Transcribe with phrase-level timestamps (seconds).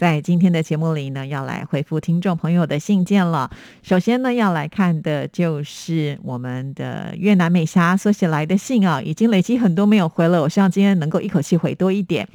[0.00, 3.50] 在今天的节目里呢，要来回复听众朋友的信件了。
[3.82, 12.26] 首先呢，要来看的就是我们的越南美霞所写来的信啊，已经累积很多没有回了，我希望今天能够一口气回多一点。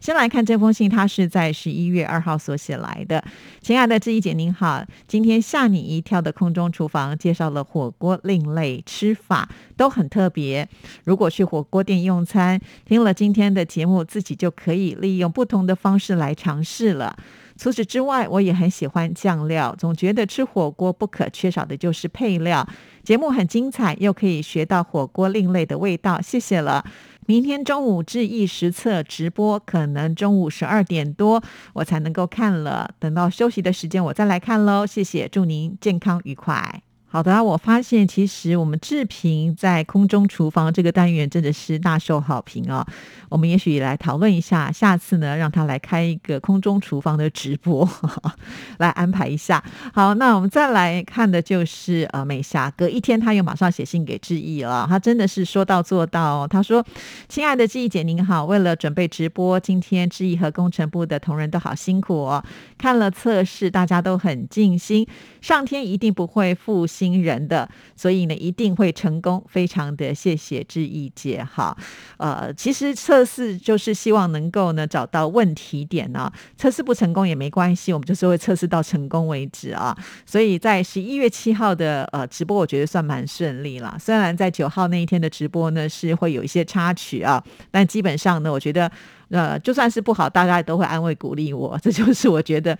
[0.00, 3.22] 先来看这封信，它是在十一月二号所写来的。
[3.60, 10.66] 亲爱的志毅姐，您好，今天吓你一跳的空中厨房介绍了火锅另类吃法，都很特别。
[11.04, 17.09] 如果去火锅店用餐，听了今天的节目，自己就可以利用不同的方式来尝试了。
[17.56, 22.66] 除此之外，我也很喜欢酱料，总觉得吃火锅不可缺少的就是配料。
[23.02, 26.84] 节目很精彩，又可以学到火锅另类的味道，谢谢了。
[27.26, 31.42] 明天中午志毅实测直播，可能中午十二点多
[31.74, 32.90] 我才能够看了。
[32.98, 34.86] 等到休息的时间，我再来看喽。
[34.86, 36.89] 谢谢，祝您健康愉快。
[37.12, 42.86] 好的，我发现其实我们志平在空中厨房这个单元真的是大受好评哦。
[43.28, 47.88] 我们也许来讨论一下，下次呢让他来开一个空中厨房的直播，
[48.78, 49.62] 来安排一下。
[49.92, 56.46] 好，那我们再来看的就是呃美霞，隔一天他又马上写信给志毅了，他真的是说到做到。
[56.46, 56.84] 他说
[57.28, 62.44] ：“亲爱的志毅姐您好，为了准备直播，今天志毅和工程部的同仁都好辛苦哦。
[62.78, 65.04] 看了测试，大家都很尽心，
[65.40, 71.74] 上天一定不会负。”心人的，所以呢一定会成功，非常的谢谢志毅姐哈。
[72.18, 79.96] 呃，其实测试就是希望能够呢找到问题点呢，测试不成功也没关系，我们就是会测试到成功为止啊。
[80.26, 83.96] 所以在十一月七号的呃直播，我觉得算蛮顺利了。
[84.00, 88.90] 虽然在九号那一天的直播呢是会有一些插曲啊，但基本上呢，我觉得。
[89.30, 92.76] 呃，就算是不好，大家都会安慰鼓励我，这就是我觉得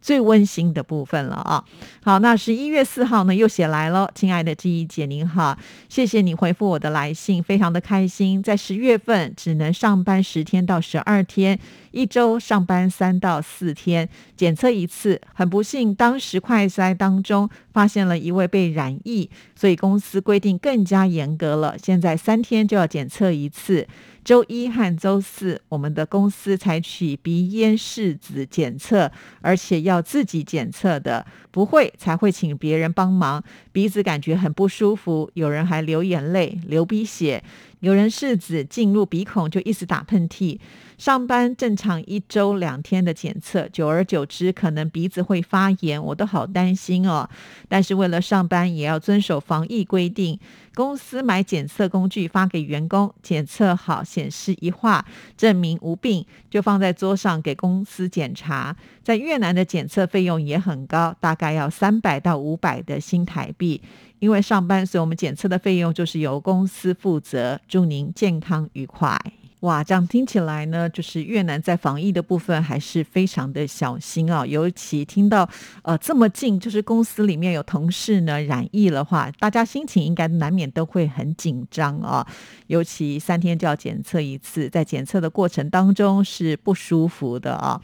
[0.00, 1.62] 最温馨的部分了啊。
[2.02, 5.56] 好，那十一月四号呢，又写来了，亲爱的记忆姐您好，
[5.88, 8.42] 谢谢你回复我的来信，非常的开心。
[8.42, 11.58] 在十月份只能上班十天到十二天，
[11.90, 15.20] 一周上班三到四天，检测一次。
[15.34, 23.86] 很不幸，当时快筛当中发现了一位被染疫，所以公司规定更加严格了，现在三天就要检测一次。
[24.22, 29.10] 周一和周四，我们的公司采取鼻咽拭子检测，
[29.40, 33.42] 而且要自己检测的，不会才会请别人帮忙。
[33.72, 37.42] 鼻子感觉很不舒服，有人还流眼泪、流鼻血，
[37.80, 40.58] 有人拭子进入鼻孔就一直打喷嚏。
[40.96, 47.26] 上班正常一周两天的检测，久而久之可能鼻子会发炎，我都好担心哦。
[47.68, 50.38] 但是为了上班，也要遵守防疫规定。
[50.74, 55.04] 公司买检测工具发给员工，检测好显示一画
[55.36, 58.76] 证明无病，就放在桌上给公司检查。
[59.02, 63.80] 在越南的检测费用也很高，大概要三百到五百的新台币。
[64.20, 67.58] 因为上班，所以我们检测的费用就是由公司负责。
[67.70, 69.16] 祝您健康愉快。
[69.60, 74.44] 哇，这样听起来呢，就是越南在防疫的部分还是非常的小心啊。
[74.44, 75.48] 尤其听到
[75.82, 82.26] 呃这么近，就是公司里面有同事呢染疫的话，大家心情应该难免都会很紧张啊。
[82.66, 87.80] 尤其三天就要检测一次，在检测的过程当中是不舒服的啊。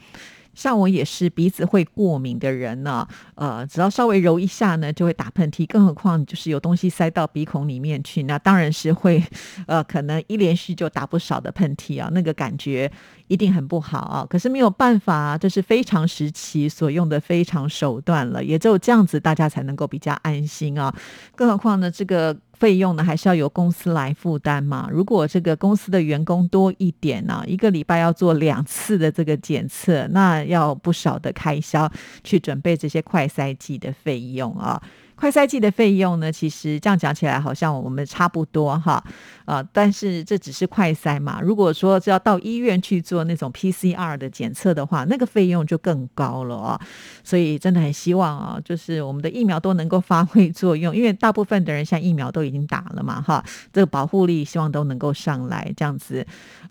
[0.57, 9.23] 像我也是鼻子会过敏的人呢，呃，只要稍微揉一下呢，就会打喷嚏，更何况就是有东西塞到鼻孔里面去，那当然是会，
[9.67, 12.91] 呃，可能一连续就打不少的喷嚏啊，那个感觉。
[13.29, 14.25] 一定很不好啊！
[14.29, 20.95] 可是没有办法，这是非常时期所用的非常手段了，也只有这样子，大家才能够比较安心啊。
[21.35, 24.89] 更何况呢，这个费用呢，还是要由公司来负担嘛。
[24.91, 31.91] 如果这个公司的员工多一点呢，一个礼拜要做两次的这个检测，那要不少的开销
[32.23, 34.81] 去准备这些快筛剂的费用啊。
[35.17, 36.31] 快赛季的费用呢？
[36.31, 39.03] 其实这样讲起来好像我们差不多哈，
[39.45, 41.39] 啊，但是这只是快筛嘛。
[41.41, 46.79] 如果说要到医院去做那种 PCR 的检测的话，那个费用就更高了啊。
[47.23, 53.43] 所以真的很希望啊，就是我们的疫苗都能够发挥作用，因为大部分的人像疫苗都已经打了嘛，哈，
[53.73, 56.23] 这个保护力希望都能够上来，这样子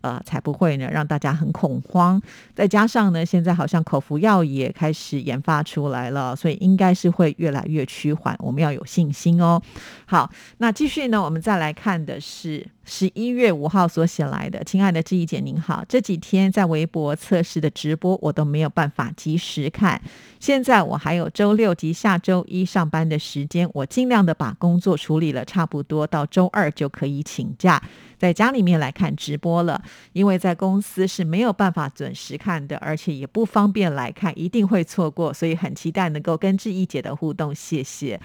[0.02, 2.22] 呃才不会呢让大家很恐慌。
[2.54, 8.35] 再加上呢，现在好像口服药也开始研发出来了，所以应该是会越来越趋缓。
[8.38, 9.60] 我们要有信心哦。
[10.04, 12.66] 好，那继续呢，我们再来看的是。
[12.88, 20.00] 十一月五号所写来的，亲爱的志毅姐您好，这几天在微博测试的直播我都没有办法及时看，
[20.38, 27.82] 现在我还有周六及下周一上班的时间，我尽量的把工作处理了差不多，到周二就可以请假。
[28.18, 29.82] 在家里面来看直播了，
[30.12, 37.54] 因为在公司是没有办法准时看的，而且也不方便来看，一定会错过，所以很期待能够跟志毅姐的互动。
[37.54, 38.20] 谢谢，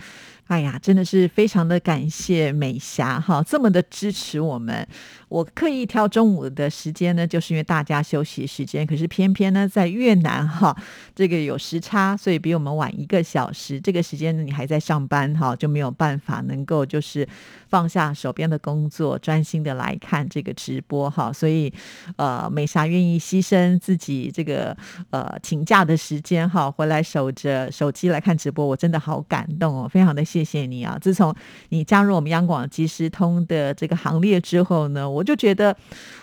[0.51, 4.86] 哎呀，真的是非常的感谢美霞哈，这么的支持我们。
[5.30, 10.75] 我刻意挑中午的时间呢，就是因为大家休息时间，可是偏偏呢在越南哈，
[11.15, 13.80] 这个有时差，所以比我们晚一个小时。
[13.80, 17.25] 这个时间呢，你还在上班哈，就没有办法能够就是
[17.69, 21.31] 放下手边的工作，专心的来看这个直播哈。
[21.31, 21.74] 所以
[22.18, 24.75] 呃，美霞愿意牺牲自己这个
[25.12, 30.97] 呃请假的时间哈，回来守着手机来看直播，我真的好感动哦，非常的谢谢谢你啊！
[31.01, 31.33] 自从
[31.69, 35.75] 你加入我们央广即时通的这个行列之后呢，我就觉得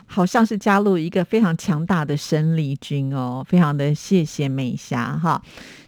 [0.06, 5.41] 好像是加入一个非常强大的生力军哦，非常的谢谢美霞哈。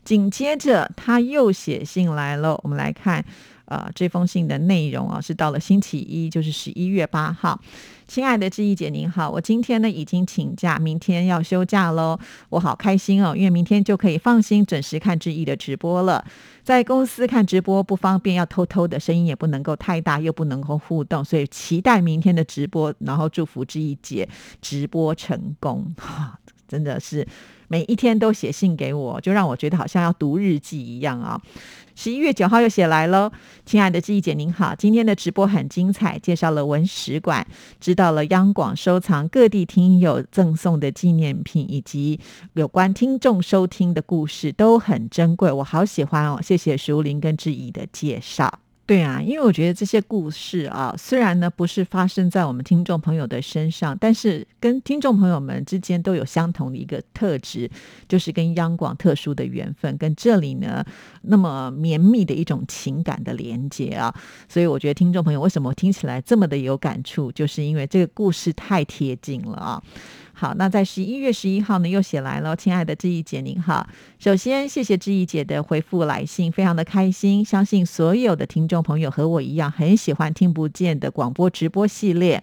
[0.05, 3.25] 紧接着他又写信来了，我们来看
[3.71, 7.59] 呃这封信的内容啊，是到了星期一，就是十一月八号。
[8.07, 12.19] 亲爱的志毅姐您好，我今天呢已经请假，明天要休假喽，
[12.49, 16.25] 我好开心哦，因为明天就可以放心准时看志毅的直播了。
[16.65, 24.29] 在公司看直播不方便，要偷偷的，声音也不能够太大，又不能够互动，所以期待明天的直播，然后祝福志毅姐
[24.61, 25.95] 直播成功。
[26.71, 27.27] 真的是
[27.67, 31.41] 每一天都写信给我，就让我觉得好像要读日记一样啊。
[31.97, 33.31] 十一月九号又写来喽，
[33.67, 37.47] 亲爱的志毅姐您好，今天的直播很精彩，介绍了文史馆，
[37.81, 42.19] 知道了央广收藏各地听友赠送的纪念品，以及
[42.55, 48.61] 有关听众收听的故事都很珍贵，我好喜欢哦，谢谢淑玲跟志毅的介绍。
[48.91, 57.71] 对啊，因为我觉得这些故事啊，虽然呢不是发生在我们听众朋友的身上，但是跟听众朋友们之间都有相同的一个特质，
[58.09, 60.85] 就是跟央广特殊的缘分，跟这里呢
[61.23, 64.13] 那么绵密的一种情感的连接啊。
[64.49, 69.81] 所以我觉得听众朋友为什么听起来这么的有感触，就是因为这个故事太贴近了啊。
[70.41, 73.87] 好，那在十一月十一号呢，又写来了，亲爱的志毅姐您好。
[74.19, 77.45] 首先，谢谢志毅姐的回复来信，非常的开心。
[77.45, 82.43] 相信所有的听众朋友和我一样，很喜欢听不见的广播直播系列。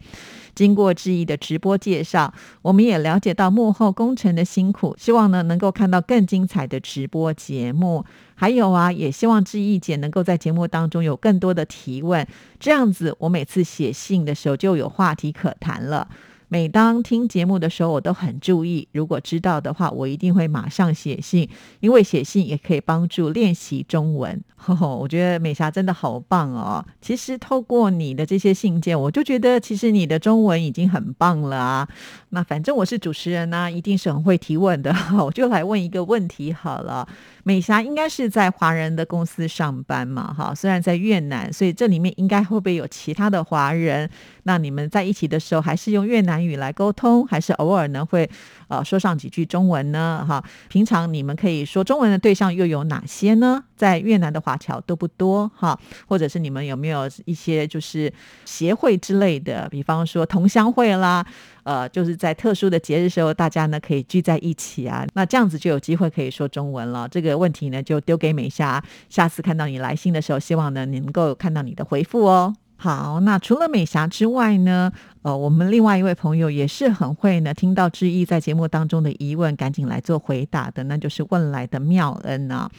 [0.54, 4.96] 经过志毅的直播介绍，我们也了解到幕后工程的辛苦。
[5.00, 8.06] 希望呢，能够看到更精彩的直播节目。
[8.36, 12.28] 还有啊，也希望志毅姐能够在节目当中有更多的提问，
[12.60, 16.08] 这样子我每次写信的时候就有话题可谈了。
[16.50, 18.88] 每当听节目的时候，我都很注意。
[18.94, 21.50] 如果知道的话，我一定会马上写信，
[21.82, 24.42] 因为写信也可以帮助练习中文。
[24.68, 26.84] 我觉得美霞真的好棒哦！
[27.00, 31.88] 其实透过你的这些信件，我就觉得其实你的中文已经很棒了啊。
[32.30, 34.94] 那反正我是主持人呢，一定是很会提问的。
[35.24, 37.08] 我就来问一个问题好了。
[37.44, 40.34] 美霞应该是在华人的公司上班嘛？
[40.34, 44.10] 哈，虽然在越南，所以这里面应该会不会有其他的华人？
[44.48, 48.28] 那你们在一起的时候，还是用越南语来沟通，还是偶尔呢会
[48.70, 50.26] 呃说上几句中文呢？
[50.26, 53.62] 哈，平常你们可以说中文的对象又有哪些呢？
[53.76, 55.52] 在越南的华侨多不多？
[55.54, 55.78] 哈，
[56.08, 58.12] 或者是你们有没有一些就是
[58.46, 61.26] 协会之类的，比方说同乡会啦？
[61.64, 67.06] 呃，就是在特殊的节日时候，大家呢可以聚在一起啊，那这样子就有机会可以说中文了。
[67.10, 72.56] 这个问题呢，就丢给美霞，下次看到你来信的时候，希望呢你能够看到你的回复哦。
[72.80, 74.92] 好，那除了美霞之外呢，
[75.24, 82.70] 呃，我们另外一位朋友也是很会呢，听到志毅在节目当中的疑问，赶紧来做回答的，那就是问来的妙恩啊。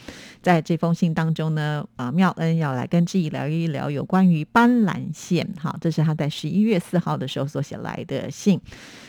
[0.41, 5.47] 在这封信当中呢，啊，妙恩要来跟志毅聊一聊有关于斑斓线。
[5.59, 8.59] 好，这是他在十一月四号的时候所写来的信。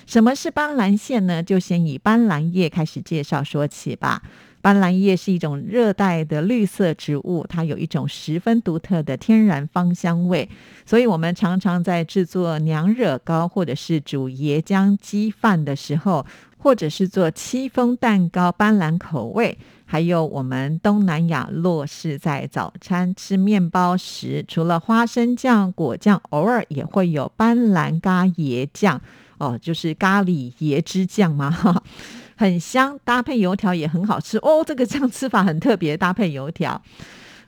[0.06, 1.40] 什么是斑斓线呢？
[1.40, 4.20] 就先以斑斓叶开始介绍说起吧。
[4.62, 10.48] 斑斓叶是一种热带的绿色植物，它有一种十分独特的天然芳香味，
[10.84, 16.26] 所以我们常常在制作娘惹糕，或者是煮椰浆鸡饭的时候，
[16.62, 29.00] 或者是做戚风蛋糕斑斓口味，还有我们东南亚若是在早餐吃面包时，除了花生酱、果酱，偶尔也会有斑斓咖椰酱
[29.38, 31.82] 哦，就是咖喱椰汁酱嘛，哈。
[32.36, 34.64] 很香，搭配油条也很好吃哦。
[34.66, 36.80] 这个酱吃法很特别，搭配油条。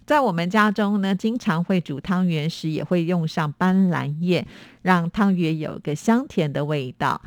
[0.05, 4.47] 在我们家中呢，经常会煮汤圆时，也会用上斑斓叶，
[4.83, 7.23] 让汤圆有个香甜的味道。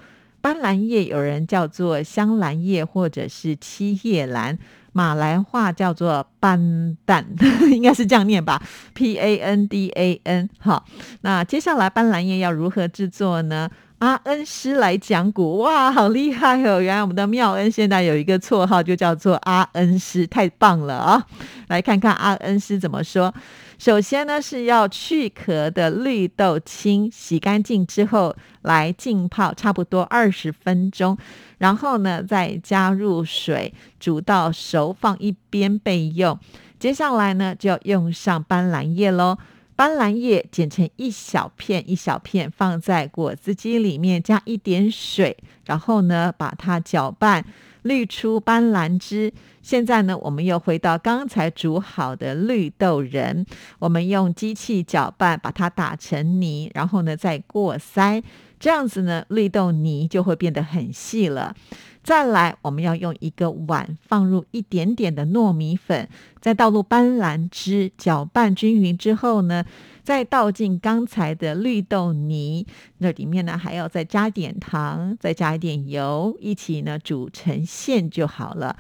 [0.46, 4.56] 斑兰叶有人叫做香兰叶或者是七叶兰，
[4.94, 7.26] 马来话叫做斑蛋，
[7.74, 8.62] 应该是这样念吧
[8.94, 10.48] ？P A N D A N。
[10.60, 10.86] 好，
[11.22, 13.68] 那接下来斑兰叶要如何制作呢？
[13.98, 16.80] 阿恩师来讲古，哇，好厉害哦！
[16.80, 21.26] 原来我们的妙恩现在有一个绰号，就叫做阿恩师，太棒了啊！
[21.70, 23.34] 来看看阿恩师怎么说。
[23.78, 31.18] 首先呢，是要去壳的绿豆青，洗干净之后来浸泡，差不多二十分钟，
[31.58, 36.40] 然后呢再加入水煮到熟，放一边备用。
[36.80, 39.38] 接下来呢就要用上斑斓叶喽，
[39.76, 47.46] 斑斓叶剪成一小片一小片，放在果汁机里面，加一点水，然后呢把它搅拌。
[47.86, 49.32] 滤出斑斓汁。
[49.62, 53.46] 现在呢，我们又回到刚才煮好的绿豆仁，
[53.80, 58.24] 我们用机器搅拌，把它打成泥，然后呢再过筛，
[58.60, 61.56] 这样子呢，绿豆泥就会变得很细了。
[62.06, 66.08] 再来，我们要用一个碗放入一点点的糯米粉，
[66.40, 69.66] 再倒入斑斓汁，搅拌均匀之后呢。
[70.04, 72.68] 再倒进刚才的绿豆泥，
[73.00, 78.78] 那里面呢还要再加点糖，再加一点油，一起呢煮成馅就好了，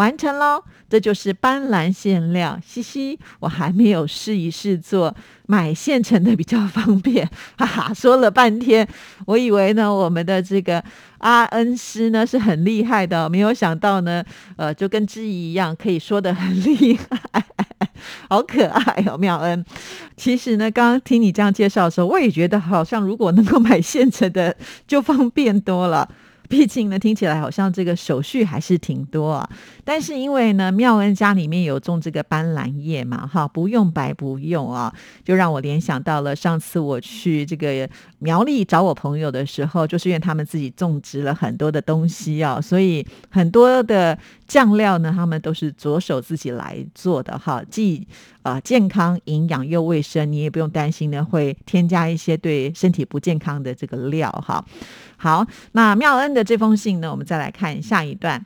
[0.00, 0.64] 完成喽！
[0.88, 5.14] 这就是斑斓馅料，嘻嘻，我还没有试一试做，
[5.46, 7.28] 买现成的比较方便，
[7.58, 8.88] 哈哈，说了半天，
[9.26, 10.82] 我以为呢我们的这个
[11.18, 14.24] 阿恩师呢是很厉害的，没有想到呢，
[14.56, 17.44] 呃，就跟知怡一样，可以说的很厉害。
[18.30, 19.62] 好可爱哦，妙恩。
[20.16, 24.56] 其实呢，刚刚听你这样介绍的时候，我也觉得好像如果能够买现成的，
[24.88, 26.08] 就方便多了。
[26.50, 29.48] 毕竟呢，听起来好像这个手续还是挺多啊。
[29.84, 34.92] 但是因为呢，妙恩家里面有种这个斑斓叶嘛，哈，不用白不用啊，
[35.24, 37.88] 就让我联想到了上次我去这个
[38.18, 48.04] 苗栗找我朋友的时候，就是因为他们自己种植了很多的东西啊，所以很多的酱料呢，他们都是着手自己来做的哈，既
[48.42, 54.64] 啊健康、营养又卫生，你也不用担心呢会添加一些对身体不健康的这个料哈。
[55.22, 58.42] 好，那妙恩的这封信呢，我们再来看下一段。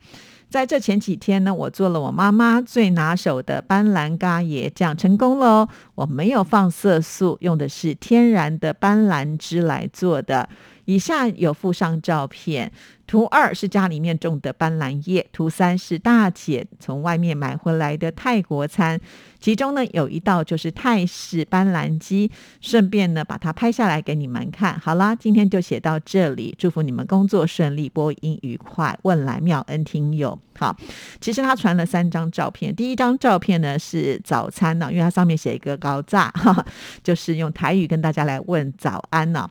[0.51, 5.69] 在这前几天呢，我做了我妈妈最拿手的斑斓咖椰酱，成功了哦。
[5.95, 10.49] 我没有放色素，用的是天然的斑斓汁来做的。
[10.85, 12.73] 以下有附上照片。
[13.07, 18.99] 图二是家里面种的斑斓叶，图三是大姐从外面买回来的泰国餐，
[19.39, 22.31] 其中呢有一道就是泰式斑斓鸡，
[22.63, 24.81] 顺便呢把它拍下来给你们看。
[24.81, 28.99] 好啦，今天就写到这里，祝福你们工作顺利，播音愉快。
[29.03, 30.75] 问来妙恩听友，好，
[31.21, 36.33] 其实他传了三张照片，第一张照片呢是早餐呢，因为它上面写一个高炸，
[37.05, 39.47] 就是用台语跟大家来问早安呢。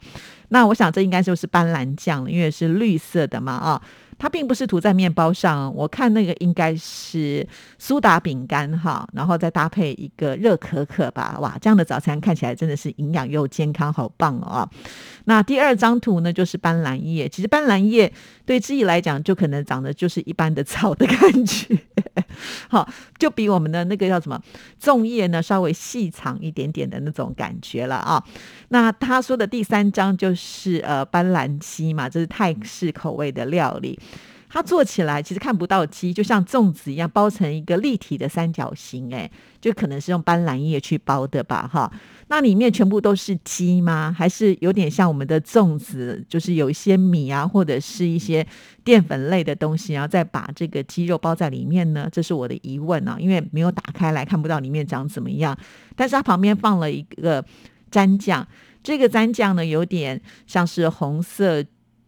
[0.53, 3.81] 那我想这应该就是斑斓酱了，因为是绿色的嘛啊，
[4.17, 14.69] 它并不是涂在面包上，我看那个应该是苏打饼干哈，然后再搭配一个热可可吧，哇，这样的早餐看起来真的是营养又健康，好棒哦！
[15.25, 18.11] 那第二张图呢，就是斑斓叶，其实斑斓叶
[18.45, 21.77] 对自己来讲，就可能长得就是一般的草的感觉。
[22.69, 24.41] 好，就比我们的那个叫什么
[24.81, 28.23] 粽叶呢，稍微细长一点点的那种感觉了啊。
[28.69, 33.99] 那他说的第三张就是呃斑斓鸡嘛，这是泰式口味的料理。
[34.53, 39.27] 它做起来其实看不到鸡，就像粽子一样包成一个立体的三角形，哎，
[39.59, 41.91] 就可能是用斑斓叶去包的吧，哈。
[42.27, 44.15] 那里面全部都是鸡吗？
[44.15, 48.45] 还是有点像我们的粽子，就是有一些米啊，或者是一些
[48.83, 52.07] 淀粉类的东西，然后再把这个鸡肉包在里面呢？
[52.11, 55.57] 这是我的疑问啊，因为没有打开来看不到里面长怎么样。
[55.95, 57.43] 但是它旁边放了一个
[57.91, 58.47] 蘸酱，
[58.83, 61.65] 这个蘸酱呢，有点像是红色。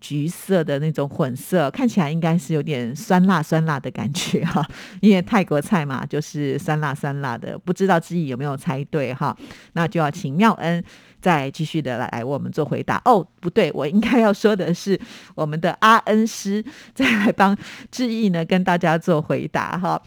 [0.07, 4.63] 橘色的那种混色，看起来应该是有点酸辣酸辣的感觉哈，
[5.01, 9.35] 因为泰国菜嘛，就是酸辣酸辣的，不知道自己有没有猜对哈，
[9.73, 10.83] 那就要请妙恩。
[11.25, 14.99] 再继续的来为我们做回答哦，不对，我应该要说的是
[15.33, 16.63] 我们的阿恩师
[16.93, 17.57] 再来帮
[17.89, 19.99] 志毅呢跟大家做回答哈。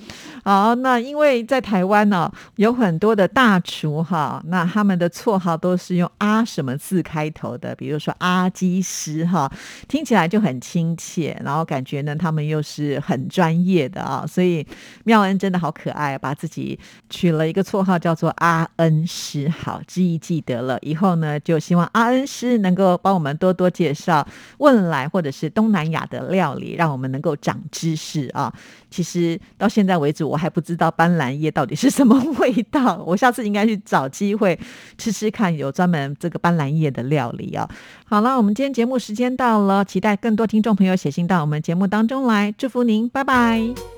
[0.44, 9.50] 好，那因为在台湾呢有很多的大厨哈，那他们的绰号都是用阿什么字开头的，比如说阿基师哈，
[9.88, 14.64] 听起来就很亲切，然后感觉呢他们又是很专业的啊，所以
[15.02, 16.78] 妙恩真的好可爱，把自己
[17.10, 19.48] 取了一个绰号叫做阿恩师。
[19.48, 21.07] 好，志毅记得了以后。
[21.08, 24.26] 后呢，就希望阿恩师能够帮我们多多介绍
[24.58, 28.52] 汶莱或者是东南亚的料理，让我们能够长知识啊。
[28.90, 33.02] 其实到现在为止，我还不知道斑斓叶到底是什么味道。
[33.06, 34.58] 我下次应该去找机会
[34.98, 37.68] 吃吃看，有专门这个斑斓叶的料理啊。
[38.04, 39.84] 好了，我们今天节目时间到了。
[39.84, 43.97] 期待更多听众朋友写信到我们节目当中来，祝福您，拜拜。